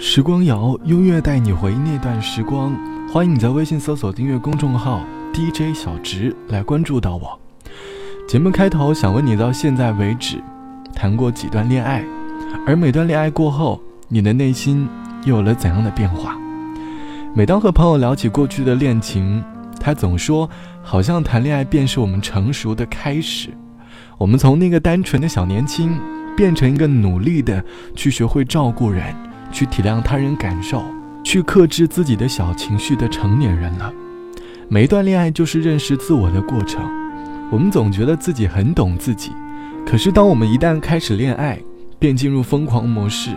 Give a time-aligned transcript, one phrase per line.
[0.00, 2.72] 时光谣，音乐带你回忆那段时光。
[3.12, 5.04] 欢迎你在微信搜索订阅公众号
[5.34, 7.36] DJ 小直来关注到我。
[8.28, 10.40] 节目开头想问你，到现在为止
[10.94, 12.04] 谈过几段恋爱？
[12.64, 14.88] 而每段恋爱过后，你的内心
[15.24, 16.38] 又有了怎样的变化？
[17.34, 19.42] 每当和朋友聊起过去的恋情，
[19.80, 20.48] 他总说，
[20.80, 23.48] 好像谈恋爱便是我们成熟的开始。
[24.16, 25.98] 我们从那个单纯的小年轻，
[26.36, 27.64] 变成一个努力的
[27.96, 29.12] 去学会照顾人。
[29.52, 30.84] 去体谅他人感受，
[31.24, 33.92] 去克制自己的小情绪的成年人了。
[34.68, 36.82] 每一段恋爱就是认识自我的过程。
[37.50, 39.32] 我们总觉得自己很懂自己，
[39.86, 41.58] 可是当我们一旦开始恋爱，
[41.98, 43.30] 便进入疯狂模式，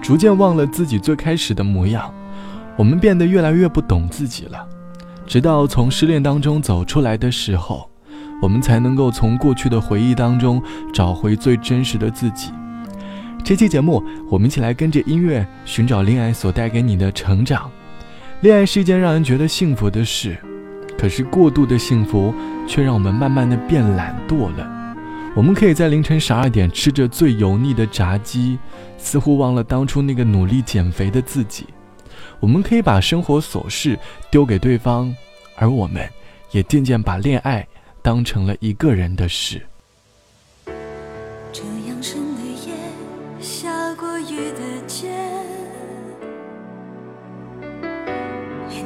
[0.00, 2.12] 逐渐忘了自己最开始的模样。
[2.76, 4.64] 我们变得越来越不懂自己了。
[5.26, 7.90] 直到从失恋当中走出来的时候，
[8.40, 10.62] 我们才能够从过去的回忆当中
[10.92, 12.52] 找回最真实的自己。
[13.44, 17.70] 这期节目，我们一起来跟着音乐寻找恋爱所带给你的成长。
[18.40, 20.34] 恋爱是一件让人觉得幸福的事，
[20.96, 22.34] 可是过度的幸福
[22.66, 24.96] 却让我们慢慢的变懒惰了。
[25.36, 28.58] 我们可以在凌晨十二点吃着最油腻的炸鸡，
[28.96, 31.66] 似乎忘了当初那个努力减肥的自己。
[32.40, 33.98] 我们可以把生活琐事
[34.30, 35.14] 丢给对方，
[35.56, 36.08] 而我们
[36.50, 37.66] 也渐渐把恋爱
[38.00, 39.60] 当成了一个人的事。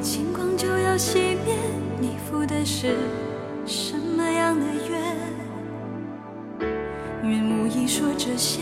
[0.02, 1.56] 星光就要熄灭，
[2.00, 2.96] 你赴的是
[3.66, 4.98] 什么样的约？
[7.22, 8.60] 愿无意说这些，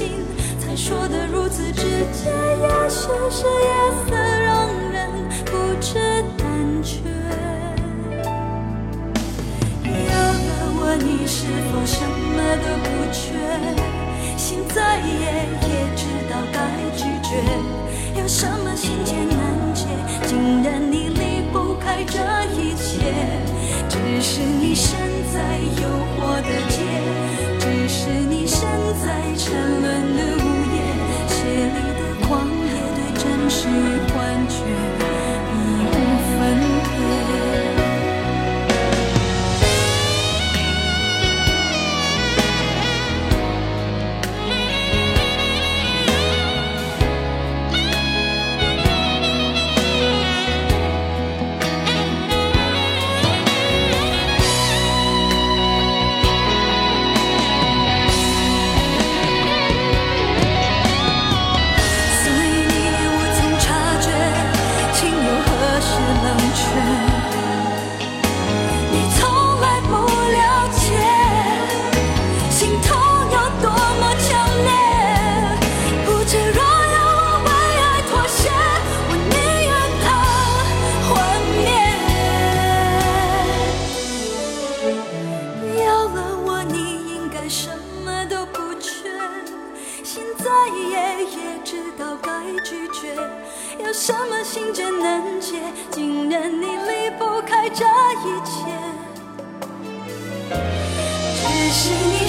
[0.00, 0.24] 心，
[0.58, 2.30] 才说的如此直接。
[2.30, 3.70] 也许是夜
[4.08, 4.98] 色让人
[5.44, 6.48] 不知胆
[6.82, 7.02] 怯。
[9.84, 9.90] 有
[10.48, 10.50] 了
[10.80, 11.26] 我，你。
[11.26, 13.22] 是否什么都不缺？
[14.38, 15.10] 心再野
[15.68, 16.56] 也知道该
[16.96, 17.28] 拒绝。
[18.20, 19.84] 有什么心结难解？
[20.26, 22.18] 竟然你离不开这
[22.58, 22.88] 一切。
[23.88, 24.96] 只是你身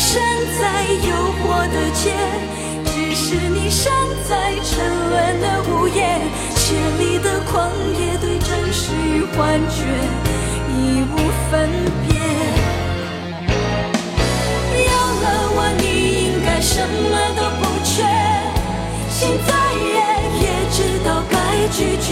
[0.01, 0.19] 身
[0.59, 0.63] 在
[1.07, 2.09] 诱惑的街，
[2.85, 3.93] 只是你身
[4.27, 4.73] 在沉
[5.11, 6.19] 沦的午夜，
[6.55, 9.85] 血里的狂野对真实与幻觉
[10.73, 11.15] 已无
[11.51, 11.69] 分
[12.01, 12.09] 别。
[14.73, 15.83] 有了我，你
[16.25, 18.01] 应该什么都不缺。
[19.07, 19.93] 现在也
[20.41, 21.37] 也知道该
[21.71, 22.09] 拒绝，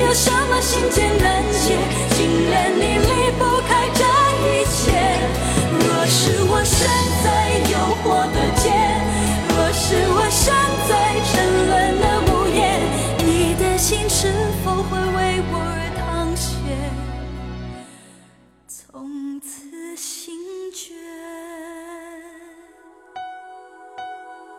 [0.00, 1.76] 有什么心结难解？
[2.16, 2.18] 竟
[2.48, 4.00] 然你离不开这
[4.46, 4.99] 一切。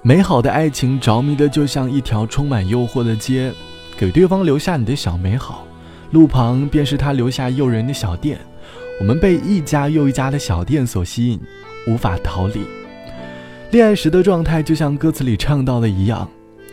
[0.03, 3.53] 美好的爱情着迷的就像一条充满诱惑的街，
[3.95, 5.67] 给对方留下你的小美好，
[6.09, 8.39] 路旁便是他留下诱人的小店。
[8.99, 11.39] 我们被一家又一家的小店所吸引，
[11.85, 12.61] 无法逃离。
[13.69, 16.27] 恋爱时的状态就像歌词里唱到的一样，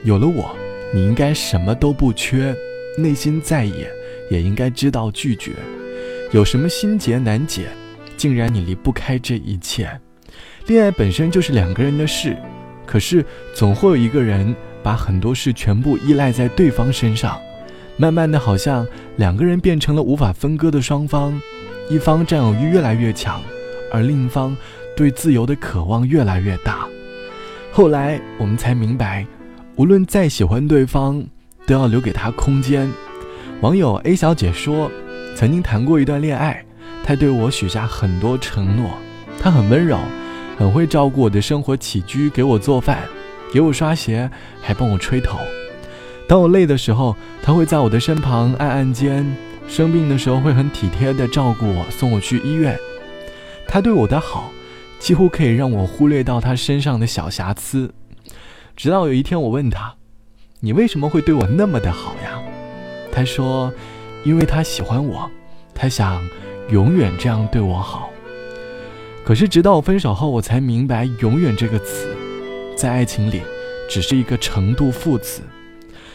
[0.04, 0.56] 有了我，
[0.94, 2.54] 你应该什么都不缺，
[2.96, 3.90] 内心再野
[4.30, 5.52] 也应该知道拒绝。
[6.32, 7.66] 有什么心结难解，
[8.16, 10.00] 竟然你离不开这一切。
[10.66, 12.34] 恋爱本身就是两个人的事，
[12.88, 17.38] 可是总会有一个人把很多事全部依赖在对方身上，
[17.98, 18.86] 慢慢的，好像
[19.16, 21.38] 两个人变成了无法分割的双方。
[21.90, 23.42] 一方占有欲越来越强，
[23.92, 24.56] 而另一方
[24.96, 26.86] 对自由的渴望越来越大。
[27.70, 29.26] 后来我们才明白，
[29.76, 31.22] 无论再喜欢对方，
[31.66, 32.90] 都要留给他空间。
[33.60, 34.90] 网友 A 小姐说，
[35.34, 36.64] 曾经谈过一段恋爱，
[37.04, 38.90] 他对我许下很多承诺，
[39.38, 39.98] 他很温柔，
[40.58, 43.04] 很会照顾我的生活起居，给我做饭，
[43.52, 44.28] 给我刷鞋，
[44.60, 45.38] 还帮我吹头。
[46.28, 49.24] 当我累的时候，他会在我的身旁按按肩。
[49.68, 52.76] 生病的时候会很体贴的照顾我，送我去医院。
[53.68, 54.50] 他对我的好，
[54.98, 57.92] 几乎可以让我忽略到他身上的小瑕疵。
[58.74, 59.94] 直到有一天，我问他
[60.60, 62.40] ：“你为什么会对我那么的好呀？”
[63.12, 63.72] 他说
[64.24, 65.30] ：“因为他喜欢我，
[65.74, 66.20] 他想
[66.70, 68.10] 永远这样对我好。”
[69.28, 72.16] 可是直到我分手后，我才明白，“永远”这个词，
[72.74, 73.42] 在爱情里，
[73.86, 75.42] 只是一个程度副词，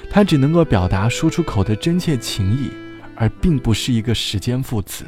[0.10, 2.72] 它只能够表达说出口的真切情谊。
[3.16, 5.06] 而并不是一个时间副词，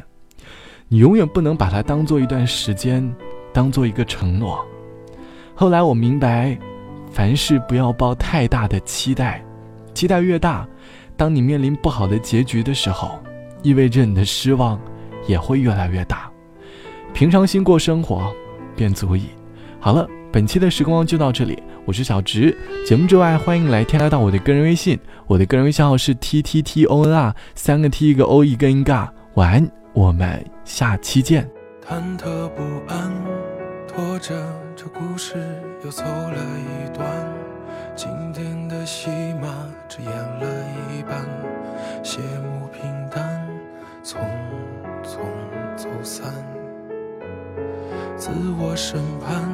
[0.88, 3.12] 你永远不能把它当做一段时间，
[3.52, 4.64] 当做一个承诺。
[5.56, 6.56] 后来我明白，
[7.10, 9.44] 凡事不要抱太大的期待，
[9.96, 10.68] 期待越大，
[11.18, 13.20] 当你面临不好的结局的时候，
[13.64, 14.80] 意味着你的失望
[15.26, 16.32] 也会越来越大。
[17.16, 18.30] 平常心过生活，
[18.76, 19.30] 便足矣。
[19.80, 21.64] 好了，本期的时光就到这里。
[21.86, 22.54] 我是小直，
[22.86, 31.50] 节目之外欢迎来添加到我的个人微信，我的个人微信号是 t t t o n r，三个 t 一个 o 一个 n 嘎，晚安，我们下期见。
[31.88, 33.10] 忐忑不安，
[33.88, 34.36] 拖着
[34.76, 35.36] 这故事
[35.86, 37.08] 又走了一段，
[37.96, 39.10] 经典的戏
[39.42, 39.48] 码
[39.88, 40.46] 只演了
[40.92, 41.26] 一半，
[42.04, 42.55] 谢幕
[48.26, 49.48] 自我审判。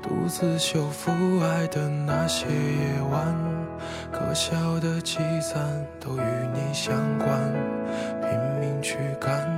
[0.00, 1.10] 独自修复
[1.40, 3.36] 爱的那些夜晚，
[4.10, 6.22] 可笑的积攒都与
[6.54, 7.28] 你相关，
[8.22, 9.54] 拼命去赶，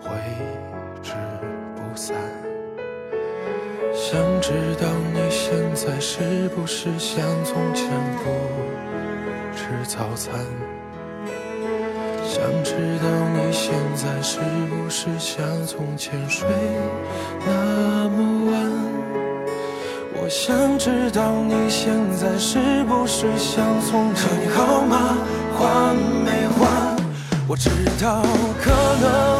[0.00, 0.10] 挥
[1.00, 1.12] 之
[1.76, 2.16] 不散。
[3.94, 10.34] 想知道你现在是不是像从前不吃早餐？
[12.38, 12.70] 想知
[13.02, 14.38] 道你现在是
[14.70, 16.46] 不是像从前睡
[17.44, 18.54] 那么晚？
[20.14, 24.28] 我想知道你现在是不是像从前？
[24.40, 25.18] 你好吗？
[25.58, 26.96] 还没还？
[27.48, 28.22] 我知道
[28.62, 28.70] 可
[29.02, 29.37] 能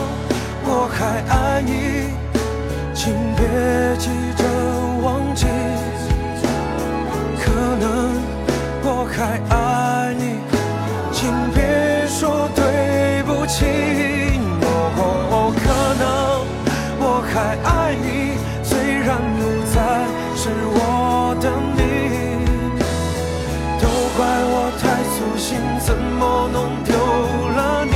[25.38, 27.92] 心，怎么弄丢了你？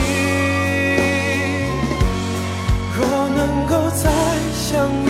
[2.97, 4.11] 若能够再
[4.53, 5.09] 相遇，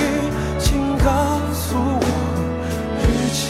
[0.58, 1.10] 请告
[1.52, 2.04] 诉我
[2.98, 3.40] 日期。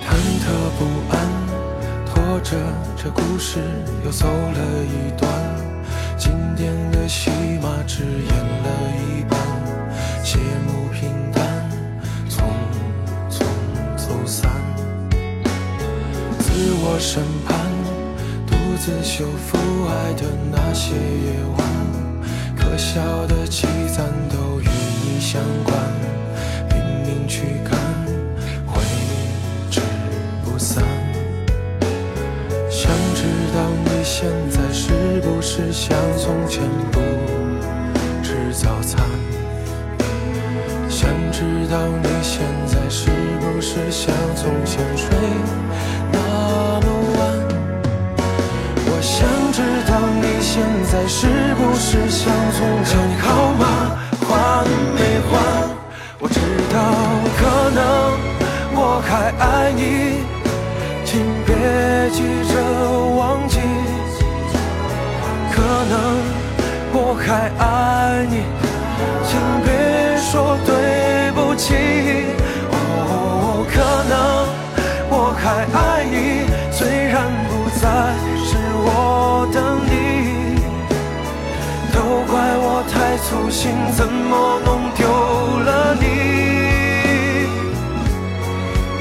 [0.00, 0.04] 忐
[0.40, 0.44] 忑
[0.78, 0.80] 不
[1.14, 1.14] 安。
[2.14, 2.56] 拖着
[2.96, 3.60] 这故事
[4.04, 5.30] 又走了一段，
[6.16, 7.30] 经典的戏
[7.62, 7.70] 码。
[7.84, 9.38] 只演了一半，
[10.24, 11.44] 谢幕平淡，
[12.30, 12.40] 匆
[13.28, 13.44] 匆
[13.96, 14.50] 走散。
[16.38, 17.54] 自我审判，
[18.46, 21.60] 独自修复爱的那些夜晚，
[22.56, 23.46] 可笑的
[35.64, 37.00] 是像从前不
[38.20, 39.00] 吃早餐？
[40.88, 45.08] 想知道你现在是不是像从前睡
[46.10, 46.18] 那
[46.80, 47.20] 么晚？
[48.86, 52.98] 我想知道你现在是不是像从前
[67.32, 68.42] 还爱你，
[69.24, 69.72] 请别
[70.18, 71.72] 说对不起。
[72.70, 73.80] 哦，可
[74.12, 74.14] 能
[75.08, 77.88] 我还爱你，虽然不再
[78.44, 78.50] 是
[78.84, 79.56] 我的
[79.88, 80.60] 你，
[81.90, 81.96] 都
[82.30, 86.04] 怪我太粗心，怎么弄丢了你？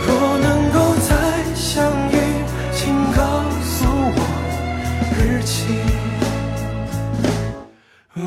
[0.07, 1.11] 若能够再
[1.53, 1.83] 相
[2.13, 2.15] 遇，
[2.71, 3.19] 请告
[3.61, 3.83] 诉
[4.15, 4.19] 我
[5.19, 5.75] 日期。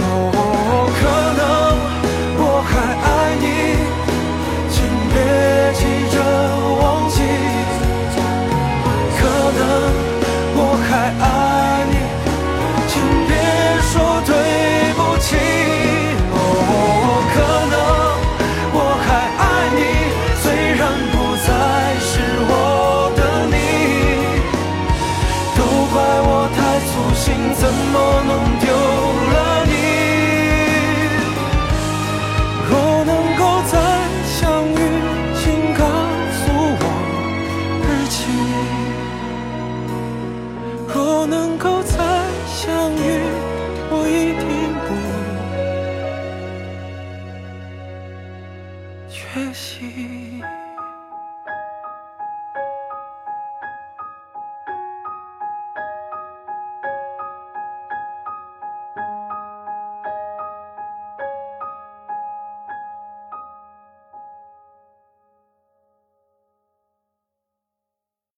[0.00, 0.33] 哦，